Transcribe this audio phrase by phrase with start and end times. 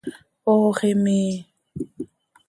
[0.53, 1.31] Ox imii.